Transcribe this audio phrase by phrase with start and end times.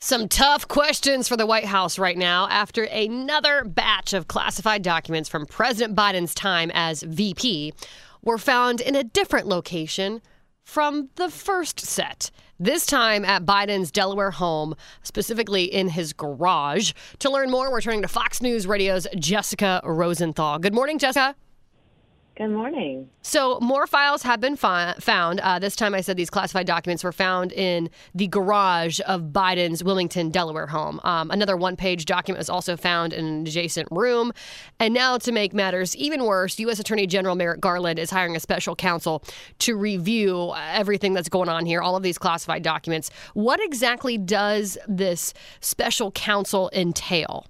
[0.00, 5.26] Some tough questions for the White House right now after another batch of classified documents
[5.26, 7.72] from President Biden's time as VP
[8.22, 10.20] were found in a different location
[10.62, 12.30] from the first set.
[12.60, 16.92] This time at Biden's Delaware home, specifically in his garage.
[17.20, 20.58] To learn more, we're turning to Fox News Radio's Jessica Rosenthal.
[20.58, 21.34] Good morning, Jessica.
[22.36, 23.08] Good morning.
[23.22, 25.40] So, more files have been fi- found.
[25.40, 29.82] Uh, this time, I said these classified documents were found in the garage of Biden's
[29.82, 31.00] Wilmington, Delaware home.
[31.02, 34.32] Um, another one page document was also found in an adjacent room.
[34.78, 36.78] And now, to make matters even worse, U.S.
[36.78, 39.24] Attorney General Merrick Garland is hiring a special counsel
[39.60, 43.08] to review everything that's going on here, all of these classified documents.
[43.32, 45.32] What exactly does this
[45.62, 47.46] special counsel entail?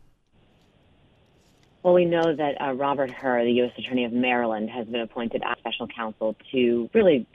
[1.87, 3.71] Well, we know that uh, Robert Hur, the U.S.
[3.79, 7.29] Attorney of Maryland, has been appointed as special counsel to really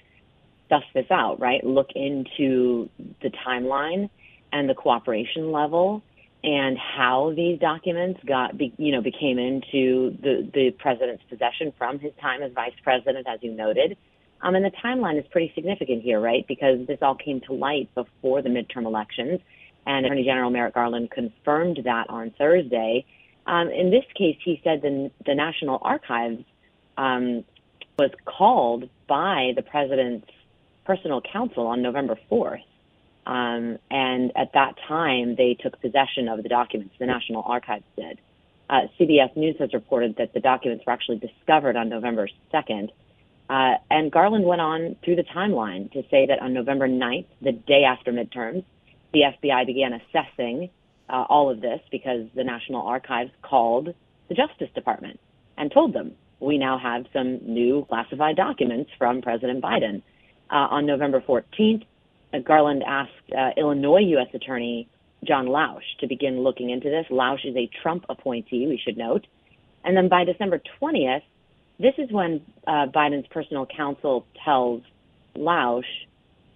[0.67, 1.63] suss this out, right?
[1.63, 2.89] Look into
[3.21, 4.09] the timeline
[4.51, 6.03] and the cooperation level
[6.43, 11.99] and how these documents got, be, you know, became into the, the president's possession from
[11.99, 13.95] his time as vice president, as you noted.
[14.41, 16.45] Um, and the timeline is pretty significant here, right?
[16.45, 19.39] Because this all came to light before the midterm elections,
[19.87, 23.05] and Attorney General Merrick Garland confirmed that on Thursday.
[23.45, 26.43] Um, in this case, he said the, the National Archives
[26.97, 27.43] um,
[27.97, 30.27] was called by the president's
[30.85, 32.63] personal counsel on November 4th.
[33.25, 36.95] Um, and at that time, they took possession of the documents.
[36.99, 38.19] The National Archives did.
[38.69, 42.89] Uh, CBS News has reported that the documents were actually discovered on November 2nd.
[43.49, 47.51] Uh, and Garland went on through the timeline to say that on November 9th, the
[47.51, 48.63] day after midterms,
[49.13, 50.69] the FBI began assessing
[51.11, 53.93] uh, all of this because the National Archives called
[54.29, 55.19] the Justice Department
[55.57, 60.01] and told them we now have some new classified documents from President Biden.
[60.49, 61.85] Uh, on November 14th,
[62.33, 64.27] uh, Garland asked uh, Illinois U.S.
[64.33, 64.87] Attorney
[65.23, 67.05] John Lausch to begin looking into this.
[67.09, 69.27] Lausch is a Trump appointee, we should note.
[69.83, 71.23] And then by December 20th,
[71.79, 74.81] this is when uh, Biden's personal counsel tells
[75.35, 75.83] Lausch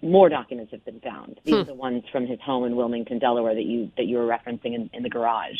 [0.05, 1.39] more documents have been found.
[1.43, 1.61] These hmm.
[1.61, 4.73] are the ones from his home in Wilmington, Delaware, that you that you were referencing
[4.75, 5.57] in, in the garage.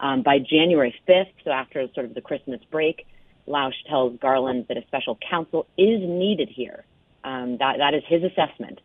[0.00, 3.06] Um, by January 5th, so after sort of the Christmas break,
[3.46, 6.84] Lausch tells Garland that a special counsel is needed here.
[7.24, 8.80] Um, that that is his assessment.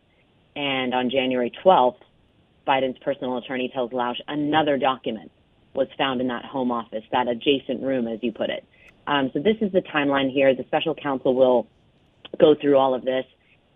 [0.54, 2.00] And on January 12th,
[2.66, 5.30] Biden's personal attorney tells Lausch another document
[5.74, 8.64] was found in that home office, that adjacent room, as you put it.
[9.06, 10.54] Um, so this is the timeline here.
[10.54, 11.66] The special counsel will
[12.38, 13.24] go through all of this.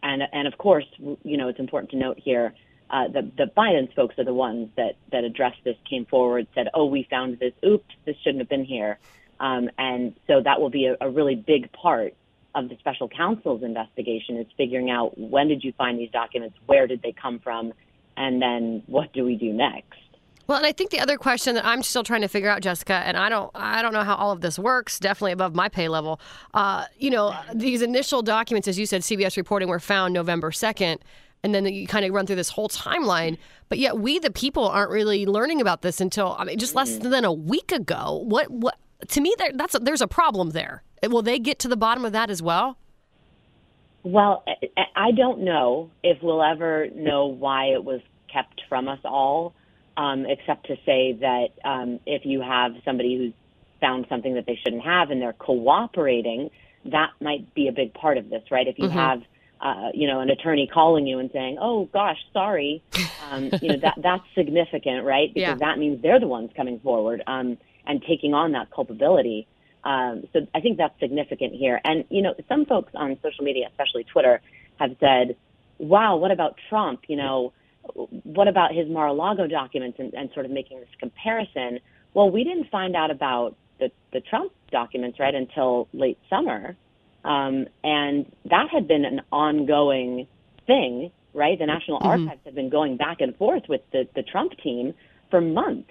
[0.02, 2.54] And, and of course, you know, it's important to note here
[2.92, 6.68] uh, the, the Biden's folks are the ones that, that addressed this, came forward, said,
[6.74, 7.54] oh, we found this.
[7.64, 8.98] Oops, this shouldn't have been here.
[9.40, 12.14] Um, and so that will be a, a really big part
[12.54, 16.86] of the special counsel's investigation is figuring out when did you find these documents, where
[16.86, 17.72] did they come from,
[18.14, 19.98] and then what do we do next.
[20.46, 22.94] Well, and I think the other question that I'm still trying to figure out, Jessica,
[22.94, 24.98] and I don't, I don't know how all of this works.
[24.98, 26.20] Definitely above my pay level.
[26.52, 31.00] Uh, you know, these initial documents, as you said, CBS reporting were found November second,
[31.44, 33.38] and then you kind of run through this whole timeline.
[33.68, 36.98] But yet, we the people aren't really learning about this until I mean, just less
[36.98, 38.22] than a week ago.
[38.26, 38.76] What, what?
[39.08, 40.82] To me, there, that's a, there's a problem there.
[41.04, 42.78] Will they get to the bottom of that as well?
[44.04, 44.44] Well,
[44.96, 48.00] I don't know if we'll ever know why it was
[48.32, 49.54] kept from us all
[49.96, 53.32] um, except to say that um, if you have somebody who's
[53.80, 56.50] found something that they shouldn't have and they're cooperating,
[56.86, 58.66] that might be a big part of this, right?
[58.66, 58.98] If you mm-hmm.
[58.98, 59.22] have
[59.62, 62.82] uh, you know, an attorney calling you and saying, "Oh gosh, sorry,"
[63.30, 65.32] um, you know that that's significant, right?
[65.32, 65.54] Because yeah.
[65.54, 69.46] that means they're the ones coming forward um, and taking on that culpability.
[69.84, 71.80] Um, so I think that's significant here.
[71.84, 74.40] And you know, some folks on social media, especially Twitter,
[74.80, 75.36] have said,
[75.78, 77.52] "Wow, what about Trump?" You know,
[77.94, 81.80] what about his Mar-a-Lago documents and, and sort of making this comparison?
[82.14, 86.76] Well, we didn't find out about the, the Trump documents right until late summer.
[87.24, 90.26] Um, and that had been an ongoing
[90.66, 91.58] thing, right?
[91.58, 92.22] The National mm-hmm.
[92.22, 94.94] Archives had been going back and forth with the, the Trump team
[95.30, 95.90] for months.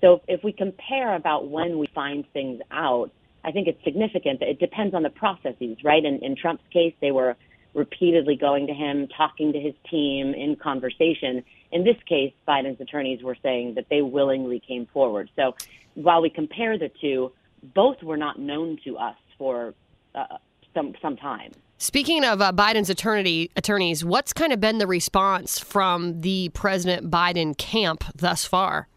[0.00, 3.10] So if we compare about when we find things out,
[3.44, 6.04] I think it's significant that it depends on the processes, right?
[6.04, 7.36] In, in Trump's case, they were
[7.74, 11.42] repeatedly going to him, talking to his team in conversation.
[11.70, 15.30] In this case, Biden's attorneys were saying that they willingly came forward.
[15.36, 15.54] So
[15.94, 17.32] while we compare the two,
[17.74, 19.74] both were not known to us for
[20.14, 20.38] uh,
[20.74, 21.52] some some time.
[21.78, 27.10] Speaking of uh, Biden's attorney attorneys, what's kind of been the response from the President
[27.10, 28.88] Biden camp thus far?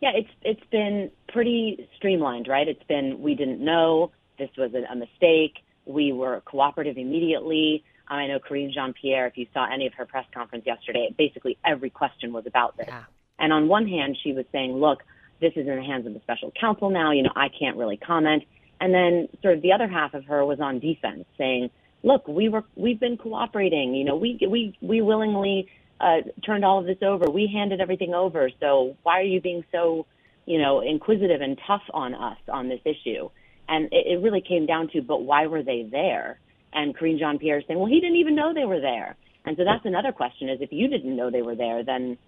[0.00, 2.66] Yeah, it's it's been pretty streamlined, right?
[2.66, 5.58] It's been we didn't know this was a, a mistake
[5.92, 7.84] we were cooperative immediately.
[8.08, 11.58] I know Karine Jean Pierre, if you saw any of her press conference yesterday, basically
[11.64, 12.86] every question was about this.
[12.88, 13.04] Yeah.
[13.38, 15.02] And on one hand, she was saying, look,
[15.40, 17.12] this is in the hands of the special counsel now.
[17.12, 18.42] You know, I can't really comment.
[18.80, 21.70] And then sort of the other half of her was on defense saying,
[22.02, 23.94] look, we were, we've been cooperating.
[23.94, 25.68] You know, we, we, we willingly
[26.00, 27.30] uh, turned all of this over.
[27.30, 28.50] We handed everything over.
[28.60, 30.06] So why are you being so,
[30.46, 33.30] you know, inquisitive and tough on us on this issue?
[33.70, 36.38] And it, it really came down to, but why were they there?
[36.72, 39.16] And Karine Jean Pierre saying, well, he didn't even know they were there.
[39.44, 42.18] And so that's another question is if you didn't know they were there, then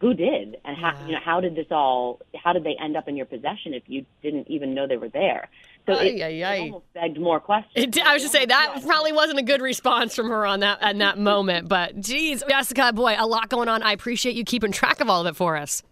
[0.00, 0.56] who did?
[0.64, 1.06] And how, Yeah.
[1.06, 3.84] you know, how did this all, how did they end up in your possession if
[3.86, 5.48] you didn't even know they were there?
[5.86, 7.96] So it, Ay, ay, it almost begged more questions.
[7.96, 8.86] It, I was just saying that Yeah.
[8.86, 11.68] probably wasn't a good response from her on that in that moment.
[11.68, 13.82] But geez, Jessica, boy, a lot going on.
[13.82, 15.82] I appreciate you keeping track of all of it for us.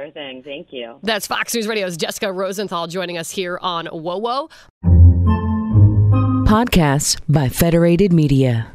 [0.00, 0.42] Sure thing.
[0.42, 0.98] Thank you.
[1.02, 4.50] That's Fox News Radio's Jessica Rosenthal joining us here on WoWo.
[6.46, 8.72] Podcasts by Federated Media.